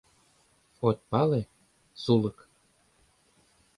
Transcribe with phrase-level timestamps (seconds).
[0.87, 1.41] От пале—
[2.03, 2.37] сулык.